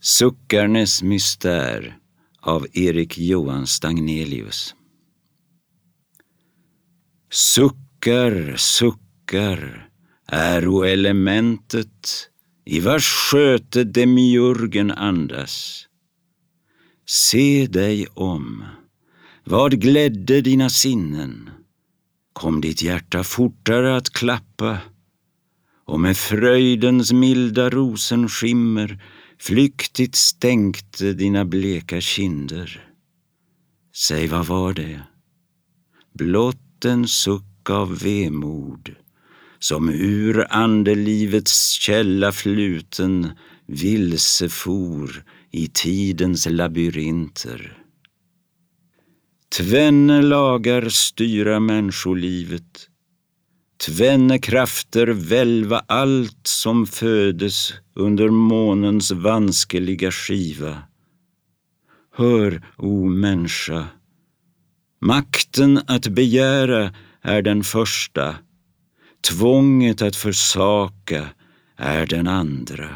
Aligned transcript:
Suckarnes 0.00 1.02
mystär 1.02 1.98
av 2.40 2.66
Erik 2.72 3.18
Johan 3.18 3.66
Stagnelius. 3.66 4.74
Suckar, 7.30 8.56
suckar, 8.56 9.90
äro 10.32 10.84
elementet 10.84 12.30
i 12.64 12.80
vars 12.80 13.08
sköte 13.08 13.84
demiurgen 13.84 14.90
andas. 14.90 15.84
Se 17.06 17.66
dig 17.66 18.06
om, 18.14 18.64
vad 19.44 19.80
glädde 19.80 20.40
dina 20.40 20.70
sinnen? 20.70 21.50
Kom 22.32 22.60
ditt 22.60 22.82
hjärta 22.82 23.24
fortare 23.24 23.96
att 23.96 24.10
klappa 24.10 24.78
och 25.84 26.00
med 26.00 26.16
fröjdens 26.16 27.12
milda 27.12 27.70
rosenskimmer 27.70 29.02
flyktigt 29.40 30.14
stänkte 30.14 31.12
dina 31.12 31.44
bleka 31.44 32.00
kinder. 32.00 32.84
Säg, 33.96 34.26
vad 34.26 34.46
var 34.46 34.72
det? 34.72 35.02
Blott 36.14 36.84
en 36.84 37.08
suck 37.08 37.70
av 37.70 37.98
vemod 37.98 38.94
som 39.58 39.88
ur 39.88 40.46
andelivets 40.50 41.70
källa 41.70 42.32
fluten 42.32 43.30
vilsefor 43.66 45.24
i 45.50 45.68
tidens 45.68 46.46
labyrinter. 46.46 47.82
Tvenne 49.56 50.22
lagar 50.22 50.88
styra 50.88 51.60
människolivet 51.60 52.88
Tvenne 53.86 54.38
krafter 54.38 55.06
välva 55.06 55.82
allt 55.86 56.46
som 56.46 56.86
födes 56.86 57.72
under 57.94 58.28
månens 58.28 59.10
vanskeliga 59.10 60.10
skiva. 60.10 60.78
Hör, 62.16 62.62
o 62.76 63.08
människa, 63.08 63.86
makten 65.00 65.80
att 65.86 66.08
begära 66.08 66.94
är 67.22 67.42
den 67.42 67.64
första, 67.64 68.36
tvånget 69.28 70.02
att 70.02 70.16
försaka 70.16 71.28
är 71.76 72.06
den 72.06 72.28
andra. 72.28 72.88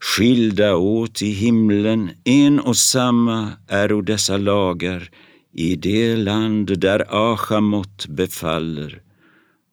Skilda 0.00 0.76
åt 0.76 1.22
i 1.22 1.30
himlen, 1.30 2.10
en 2.24 2.60
och 2.60 2.76
samma 2.76 3.52
äro 3.68 4.00
dessa 4.02 4.36
lagar 4.36 5.10
i 5.52 5.76
det 5.76 6.16
land 6.16 6.78
där 6.78 7.32
Achamot 7.32 8.06
befaller 8.06 9.05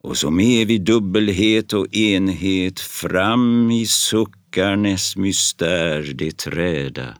och 0.03 0.17
som 0.17 0.39
evig 0.39 0.85
dubbelhet 0.85 1.73
och 1.73 1.95
enhet 1.95 2.79
fram 2.79 3.71
i 3.71 3.85
suckarnes 3.85 5.15
mystär 5.15 6.13
det 6.13 6.37
träda. 6.37 7.17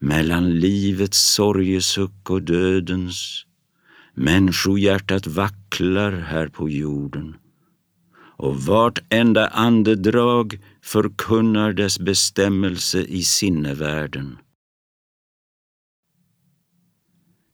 Mellan 0.00 0.60
livets 0.60 1.34
sorgesuck 1.34 2.30
och 2.30 2.42
dödens 2.42 3.46
människohjärtat 4.14 5.26
vacklar 5.26 6.12
här 6.12 6.48
på 6.48 6.68
jorden 6.68 7.36
och 8.42 8.56
vart 8.56 9.02
enda 9.08 9.48
andedrag 9.48 10.58
förkunnar 10.82 11.72
dess 11.72 11.98
bestämmelse 11.98 13.00
i 13.02 13.22
sinnevärlden. 13.22 14.38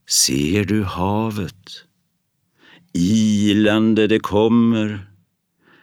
Ser 0.09 0.65
du 0.65 0.85
havet? 0.85 1.88
Ilande 2.95 4.07
det 4.07 4.19
kommer, 4.19 5.09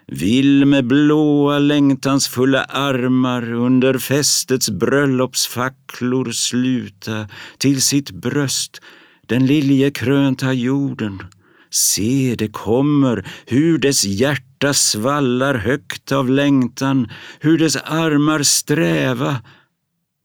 vill 0.08 0.66
med 0.66 0.88
blåa 0.88 1.60
längtansfulla 1.60 2.64
armar 2.64 3.54
under 3.54 3.98
fästets 3.98 4.70
bröllopsfacklor 4.70 6.32
sluta 6.32 7.28
till 7.58 7.82
sitt 7.82 8.12
bröst 8.12 8.82
den 9.28 9.46
liljekrönta 9.46 10.54
jorden. 10.54 11.22
Se, 11.70 12.36
det 12.38 12.48
kommer, 12.48 13.28
hur 13.46 13.78
dess 13.78 14.06
hjärta 14.06 14.74
svallar 14.74 15.56
högt 15.56 16.12
av 16.12 16.30
längtan, 16.30 17.10
hur 17.40 17.58
dess 17.58 17.76
armar 17.76 18.44
sträva, 18.44 19.42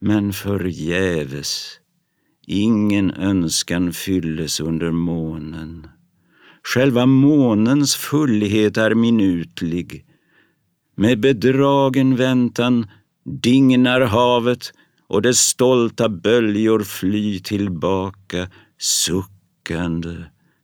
men 0.01 0.33
förgäves. 0.33 1.79
Ingen 2.47 3.11
önskan 3.11 3.93
fylles 3.93 4.61
under 4.61 4.91
månen. 4.91 5.87
Själva 6.63 7.07
månens 7.07 7.97
fullhet 7.97 8.77
är 8.77 8.95
minutlig. 8.95 10.05
Med 10.97 11.21
bedragen 11.21 12.17
väntan 12.17 12.87
dignar 13.25 14.01
havet 14.01 14.73
och 15.09 15.23
dess 15.23 15.41
stolta 15.41 16.09
böljor 16.09 16.81
fly 16.81 17.41
tillbaka 17.41 18.49
suckande 18.79 20.17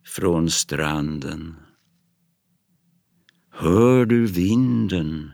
från 0.06 0.50
stranden. 0.50 1.54
Hör 3.52 4.06
du 4.06 4.26
vinden? 4.26 5.30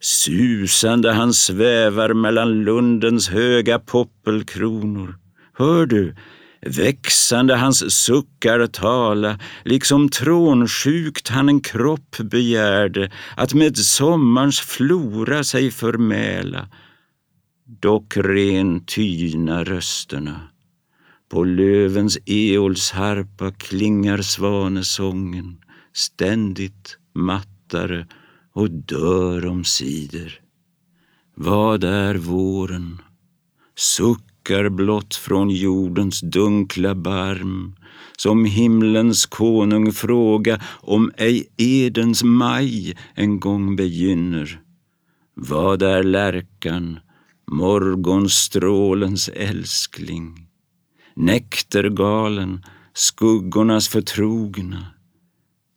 Susande 0.00 1.12
han 1.12 1.34
svävar 1.34 2.14
mellan 2.14 2.64
lundens 2.64 3.28
höga 3.28 3.78
poppelkronor. 3.78 5.18
Hör 5.52 5.86
du 5.86 6.14
Växande 6.66 7.56
hans 7.56 8.04
suckar 8.04 8.66
tala, 8.66 9.38
liksom 9.64 10.08
trånsjukt 10.08 11.28
han 11.28 11.48
en 11.48 11.60
kropp 11.60 12.16
begärde 12.18 13.12
att 13.36 13.54
med 13.54 13.78
sommarns 13.78 14.60
flora 14.60 15.44
sig 15.44 15.70
förmäla. 15.70 16.68
Dock 17.64 18.16
ren 18.16 18.84
tyna 18.86 19.64
rösterna. 19.64 20.40
På 21.30 21.44
lövens 21.44 22.18
eolsharpa 22.26 23.52
klingar 23.52 24.22
svanesången 24.22 25.56
ständigt 25.92 26.98
mattare 27.14 28.06
och 28.52 28.70
dör 28.70 29.46
om 29.46 29.64
sidor. 29.64 30.32
Vad 31.34 31.84
är 31.84 32.14
våren? 32.14 32.98
Suck 33.76 34.31
lockar 34.42 34.68
blott 34.68 35.14
från 35.14 35.50
jordens 35.50 36.20
dunkla 36.20 36.94
barm 36.94 37.76
som 38.16 38.44
himlens 38.44 39.26
konung 39.26 39.92
fråga 39.92 40.60
om 40.80 41.12
ej 41.16 41.46
Edens 41.56 42.22
maj 42.22 42.96
en 43.14 43.40
gång 43.40 43.76
begynner. 43.76 44.60
Vad 45.34 45.82
är 45.82 46.02
lärkan, 46.02 46.98
morgonstrålens 47.50 49.28
älskling? 49.28 50.46
Nektergalen, 51.16 52.64
skuggornas 52.94 53.88
förtrogna, 53.88 54.86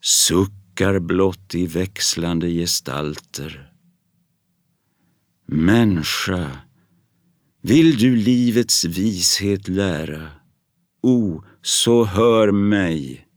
suckar 0.01 0.99
blott 0.99 1.55
i 1.55 1.67
växlande 1.67 2.49
gestalter. 2.49 3.71
Människa, 5.47 6.49
vill 7.67 7.97
du 7.97 8.15
livets 8.15 8.85
vishet 8.85 9.67
lära? 9.67 10.27
O, 11.01 11.43
så 11.61 12.05
hör 12.05 12.51
mig. 12.51 13.27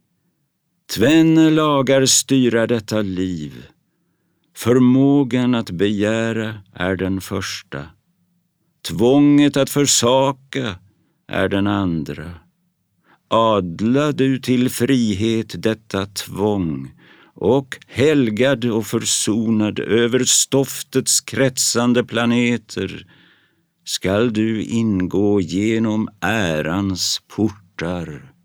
Tvenne 0.94 1.50
lagar 1.50 2.06
styra 2.06 2.66
detta 2.66 3.02
liv. 3.02 3.66
Förmågan 4.56 5.54
att 5.54 5.70
begära 5.70 6.54
är 6.74 6.96
den 6.96 7.20
första. 7.20 7.86
Tvånget 8.88 9.56
att 9.56 9.70
försaka 9.70 10.74
är 11.28 11.48
den 11.48 11.66
andra. 11.66 12.30
Adla 13.28 14.12
du 14.12 14.38
till 14.38 14.70
frihet 14.70 15.62
detta 15.62 16.06
tvång 16.06 16.90
och 17.34 17.78
helgad 17.86 18.64
och 18.64 18.86
försonad 18.86 19.78
över 19.78 20.24
stoftets 20.24 21.20
kretsande 21.20 22.04
planeter 22.04 23.06
skall 23.88 24.32
du 24.32 24.64
ingå 24.64 25.40
genom 25.40 26.08
ärans 26.20 27.20
portar. 27.36 28.37